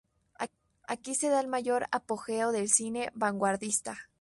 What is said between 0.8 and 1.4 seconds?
Aquí se da